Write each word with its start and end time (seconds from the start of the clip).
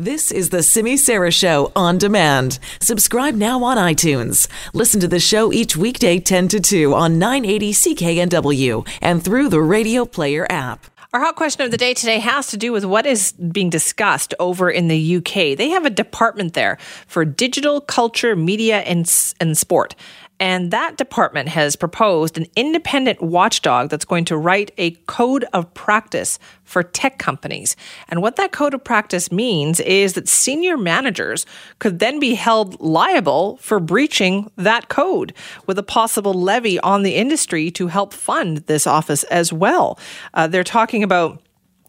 This 0.00 0.30
is 0.30 0.50
the 0.50 0.62
Simi 0.62 0.96
Sara 0.96 1.32
Show 1.32 1.72
on 1.74 1.98
demand. 1.98 2.60
Subscribe 2.80 3.34
now 3.34 3.64
on 3.64 3.76
iTunes. 3.76 4.46
Listen 4.72 5.00
to 5.00 5.08
the 5.08 5.18
show 5.18 5.52
each 5.52 5.76
weekday 5.76 6.20
10 6.20 6.46
to 6.46 6.60
2 6.60 6.94
on 6.94 7.18
980 7.18 7.72
CKNW 7.72 8.88
and 9.02 9.24
through 9.24 9.48
the 9.48 9.60
Radio 9.60 10.04
Player 10.04 10.46
app. 10.48 10.86
Our 11.12 11.18
hot 11.20 11.34
question 11.34 11.62
of 11.62 11.72
the 11.72 11.76
day 11.76 11.94
today 11.94 12.20
has 12.20 12.46
to 12.48 12.56
do 12.56 12.70
with 12.70 12.84
what 12.84 13.06
is 13.06 13.32
being 13.32 13.70
discussed 13.70 14.34
over 14.38 14.70
in 14.70 14.86
the 14.86 15.16
UK. 15.16 15.58
They 15.58 15.70
have 15.70 15.84
a 15.84 15.90
department 15.90 16.54
there 16.54 16.78
for 17.08 17.24
digital 17.24 17.80
culture, 17.80 18.36
media, 18.36 18.78
and, 18.82 19.12
and 19.40 19.58
sport. 19.58 19.96
And 20.40 20.70
that 20.70 20.96
department 20.96 21.48
has 21.48 21.74
proposed 21.74 22.38
an 22.38 22.46
independent 22.54 23.20
watchdog 23.20 23.90
that's 23.90 24.04
going 24.04 24.24
to 24.26 24.36
write 24.36 24.70
a 24.78 24.92
code 25.06 25.44
of 25.52 25.72
practice 25.74 26.38
for 26.64 26.82
tech 26.82 27.18
companies. 27.18 27.74
And 28.08 28.22
what 28.22 28.36
that 28.36 28.52
code 28.52 28.74
of 28.74 28.84
practice 28.84 29.32
means 29.32 29.80
is 29.80 30.12
that 30.12 30.28
senior 30.28 30.76
managers 30.76 31.44
could 31.78 31.98
then 31.98 32.20
be 32.20 32.34
held 32.34 32.80
liable 32.80 33.56
for 33.56 33.80
breaching 33.80 34.50
that 34.56 34.88
code 34.88 35.32
with 35.66 35.78
a 35.78 35.82
possible 35.82 36.34
levy 36.34 36.78
on 36.80 37.02
the 37.02 37.16
industry 37.16 37.70
to 37.72 37.88
help 37.88 38.12
fund 38.12 38.58
this 38.58 38.86
office 38.86 39.24
as 39.24 39.52
well. 39.52 39.98
Uh, 40.34 40.46
they're 40.46 40.62
talking 40.62 41.02
about 41.02 41.42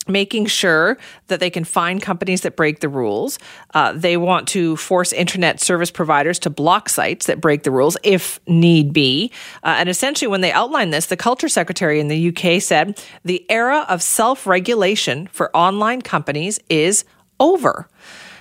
making 0.08 0.46
sure 0.46 0.98
that 1.28 1.40
they 1.40 1.50
can 1.50 1.64
find 1.64 2.02
companies 2.02 2.42
that 2.42 2.56
break 2.56 2.80
the 2.80 2.90
rules. 2.90 3.38
Uh, 3.74 3.94
they 3.94 4.18
want 4.18 4.48
to 4.50 4.76
force 4.78 5.14
internet 5.14 5.60
service 5.60 5.92
providers 5.92 6.40
to 6.40 6.50
block 6.50 6.90
sites 6.90 7.28
that 7.28 7.40
break 7.40 7.64
the 7.64 7.72
rules 7.72 7.98
if 8.04 8.40
need 8.48 8.94
be. 8.94 9.32
Uh, 9.64 9.76
and 9.78 9.90
essentially, 9.90 10.28
when 10.28 10.42
they 10.42 10.52
outlined 10.52 10.94
this, 10.94 11.08
the 11.08 11.18
culture 11.18 11.50
secretary 11.50 12.00
in 12.00 12.08
the 12.08 12.30
UK 12.30 12.62
said 12.62 13.02
the 13.24 13.46
era 13.50 13.86
of 13.90 14.02
self 14.02 14.48
regulation 14.48 15.28
for 15.28 15.56
online 15.56 16.02
companies 16.02 16.60
is 16.70 17.06
over. 17.40 17.88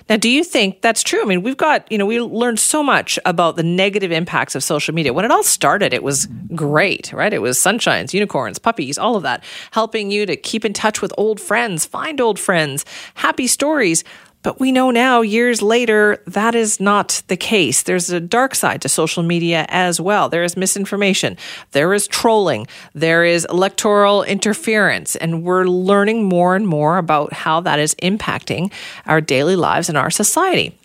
Now, 0.09 0.17
do 0.17 0.27
you 0.27 0.43
think 0.43 0.81
that's 0.81 1.03
true? 1.03 1.21
I 1.21 1.25
mean, 1.25 1.43
we've 1.43 1.55
got, 1.55 1.89
you 1.91 1.97
know, 1.97 2.05
we 2.05 2.19
learned 2.19 2.59
so 2.59 2.81
much 2.81 3.19
about 3.25 3.55
the 3.55 3.63
negative 3.63 4.11
impacts 4.11 4.55
of 4.55 4.63
social 4.63 4.93
media. 4.93 5.13
When 5.13 5.23
it 5.23 5.29
all 5.29 5.43
started, 5.43 5.93
it 5.93 6.01
was 6.01 6.27
great, 6.55 7.13
right? 7.13 7.31
It 7.31 7.43
was 7.43 7.59
sunshines, 7.59 8.11
unicorns, 8.11 8.57
puppies, 8.57 8.97
all 8.97 9.15
of 9.15 9.21
that, 9.23 9.43
helping 9.71 10.09
you 10.09 10.25
to 10.25 10.35
keep 10.35 10.65
in 10.65 10.73
touch 10.73 11.01
with 11.01 11.13
old 11.15 11.39
friends, 11.39 11.85
find 11.85 12.19
old 12.19 12.39
friends, 12.39 12.85
happy 13.13 13.45
stories. 13.45 14.03
But 14.41 14.59
we 14.59 14.71
know 14.71 14.89
now, 14.89 15.19
years 15.21 15.61
later, 15.61 16.23
that 16.25 16.55
is 16.55 16.79
not 16.79 17.21
the 17.27 17.35
case. 17.35 17.83
There's 17.83 18.09
a 18.09 18.21
dark 18.21 18.55
side 18.55 18.81
to 18.83 18.89
social 18.89 19.21
media 19.21 19.65
as 19.67 19.99
well. 19.99 20.29
There 20.29 20.45
is 20.45 20.55
misinformation, 20.55 21.35
there 21.71 21.93
is 21.93 22.07
trolling, 22.07 22.67
there 22.93 23.25
is 23.25 23.45
electoral 23.49 24.23
interference, 24.23 25.17
and 25.17 25.43
we're 25.43 25.65
learning 25.65 26.23
more 26.23 26.55
and 26.55 26.65
more 26.65 26.97
about 26.97 27.33
how 27.33 27.59
that 27.61 27.79
is 27.79 27.95
impacting 27.95 28.71
our 29.05 29.19
daily 29.19 29.57
lives 29.57 29.89
and 29.89 29.97
our 29.97 30.09
society. 30.09 30.77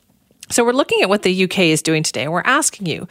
So, 0.50 0.64
we're 0.64 0.72
looking 0.72 1.02
at 1.02 1.08
what 1.08 1.22
the 1.22 1.44
UK 1.44 1.61
is 1.61 1.80
doing 1.80 2.02
today, 2.02 2.24
and 2.24 2.33
we're 2.33 2.42
asking 2.44 2.86
you 2.86 3.06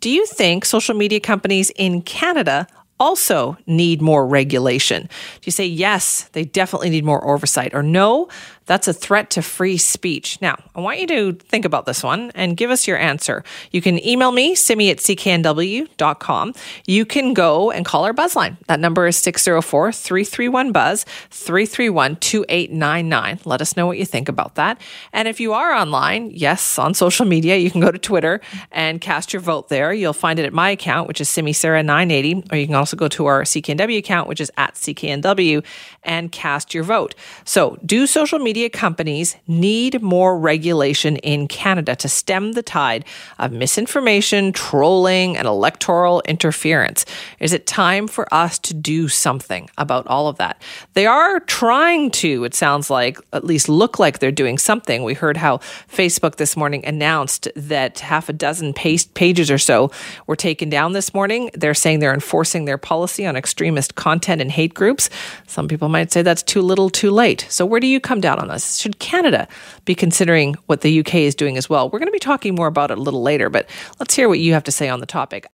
do 0.00 0.10
you 0.10 0.26
think 0.26 0.64
social 0.64 0.94
media 0.94 1.20
companies 1.20 1.70
in 1.70 2.02
Canada 2.02 2.66
also 2.98 3.56
need 3.66 4.00
more 4.00 4.26
regulation? 4.26 5.02
Do 5.02 5.40
you 5.44 5.52
say 5.52 5.66
yes, 5.66 6.24
they 6.32 6.44
definitely 6.44 6.90
need 6.90 7.04
more 7.04 7.26
oversight, 7.26 7.74
or 7.74 7.82
no, 7.82 8.28
that's 8.66 8.88
a 8.88 8.92
threat 8.92 9.30
to 9.30 9.42
free 9.42 9.78
speech. 9.78 10.38
Now, 10.42 10.56
I 10.74 10.80
want 10.80 11.00
you 11.00 11.06
to 11.06 11.32
think 11.32 11.64
about 11.64 11.86
this 11.86 12.02
one 12.02 12.32
and 12.34 12.56
give 12.56 12.70
us 12.70 12.86
your 12.86 12.98
answer. 12.98 13.44
You 13.70 13.80
can 13.80 14.04
email 14.04 14.32
me, 14.32 14.54
simi 14.54 14.90
at 14.90 14.98
cknw.com. 14.98 16.54
You 16.84 17.06
can 17.06 17.32
go 17.32 17.70
and 17.70 17.84
call 17.84 18.04
our 18.04 18.12
buzzline. 18.12 18.56
That 18.66 18.80
number 18.80 19.06
is 19.06 19.16
604 19.16 19.92
331 19.92 20.72
Buzz, 20.72 21.04
331 21.30 22.16
2899. 22.16 23.40
Let 23.44 23.60
us 23.60 23.76
know 23.76 23.86
what 23.86 23.98
you 23.98 24.04
think 24.04 24.28
about 24.28 24.56
that. 24.56 24.80
And 25.12 25.28
if 25.28 25.38
you 25.38 25.52
are 25.52 25.72
online, 25.72 26.30
yes, 26.32 26.78
on 26.78 26.92
social 26.94 27.24
media, 27.24 27.56
you 27.56 27.70
can 27.70 27.80
go 27.80 27.92
to 27.92 27.98
Twitter 27.98 28.40
and 28.72 29.00
cast 29.00 29.32
your 29.32 29.40
vote 29.40 29.68
there. 29.68 29.92
You'll 29.92 30.12
find 30.12 30.38
it 30.38 30.44
at 30.44 30.52
my 30.52 30.70
account, 30.70 31.06
which 31.06 31.20
is 31.20 31.28
Simi 31.28 31.52
Sara 31.52 31.82
980, 31.84 32.48
or 32.50 32.58
you 32.58 32.66
can 32.66 32.74
also 32.74 32.85
go 32.94 33.08
to 33.08 33.26
our 33.26 33.42
CKNW 33.42 33.98
account, 33.98 34.28
which 34.28 34.40
is 34.40 34.52
at 34.56 34.74
CKNW, 34.74 35.64
and 36.04 36.30
cast 36.30 36.74
your 36.74 36.84
vote. 36.84 37.14
So 37.44 37.78
do 37.84 38.06
social 38.06 38.38
media 38.38 38.66
media 38.66 38.70
companies 38.70 39.36
need 39.46 40.02
more 40.02 40.38
regulation 40.38 41.16
in 41.16 41.46
Canada 41.46 41.94
to 41.94 42.08
stem 42.08 42.52
the 42.52 42.62
tide 42.62 43.04
of 43.38 43.52
misinformation, 43.52 44.52
trolling, 44.52 45.36
and 45.36 45.46
electoral 45.46 46.22
interference. 46.22 47.04
Is 47.38 47.52
it 47.52 47.66
time 47.66 48.08
for 48.08 48.32
us 48.32 48.58
to 48.60 48.74
do 48.74 49.08
something 49.08 49.68
about 49.78 50.06
all 50.06 50.28
of 50.28 50.38
that? 50.38 50.62
They 50.94 51.06
are 51.06 51.40
trying 51.40 52.10
to, 52.12 52.44
it 52.44 52.54
sounds 52.54 52.90
like, 52.90 53.18
at 53.32 53.44
least 53.44 53.68
look 53.68 53.98
like 53.98 54.18
they're 54.18 54.32
doing 54.32 54.58
something. 54.58 55.04
We 55.04 55.14
heard 55.14 55.36
how 55.36 55.58
Facebook 55.92 56.36
this 56.36 56.56
morning 56.56 56.84
announced 56.84 57.48
that 57.54 58.00
half 58.00 58.28
a 58.28 58.32
dozen 58.32 58.72
pages 58.72 59.50
or 59.50 59.58
so 59.58 59.90
were 60.26 60.36
taken 60.36 60.70
down 60.70 60.92
this 60.92 61.14
morning. 61.14 61.50
They're 61.54 61.74
saying 61.74 62.00
they're 62.00 62.14
enforcing 62.14 62.64
their 62.64 62.75
policy 62.78 63.26
on 63.26 63.36
extremist 63.36 63.96
content 63.96 64.40
and 64.40 64.50
hate 64.50 64.72
groups. 64.72 65.10
Some 65.46 65.68
people 65.68 65.88
might 65.88 66.10
say 66.10 66.22
that's 66.22 66.42
too 66.42 66.62
little, 66.62 66.88
too 66.88 67.10
late. 67.10 67.46
So, 67.50 67.66
where 67.66 67.80
do 67.80 67.86
you 67.86 68.00
come 68.00 68.20
down 68.20 68.38
on 68.38 68.46
on 68.48 68.54
this? 68.54 68.76
Should 68.76 68.98
Canada 68.98 69.46
be 69.84 69.94
considering 69.94 70.54
what 70.66 70.80
the 70.80 71.00
UK 71.00 71.16
is 71.16 71.34
doing 71.34 71.56
as 71.56 71.68
well? 71.68 71.90
We're 71.90 71.98
going 71.98 72.08
to 72.08 72.12
be 72.12 72.18
talking 72.18 72.54
more 72.54 72.66
about 72.66 72.90
it 72.90 72.98
a 72.98 73.00
little 73.00 73.22
later, 73.22 73.50
but 73.50 73.68
let's 73.98 74.14
hear 74.14 74.28
what 74.28 74.38
you 74.38 74.52
have 74.52 74.64
to 74.64 74.72
say 74.72 74.88
on 74.88 75.00
the 75.00 75.06
topic. 75.06 75.44